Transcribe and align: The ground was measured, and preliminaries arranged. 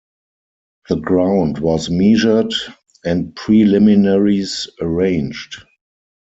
The 0.89 0.95
ground 0.95 1.59
was 1.59 1.91
measured, 1.91 2.55
and 3.05 3.35
preliminaries 3.35 4.67
arranged. 4.81 5.63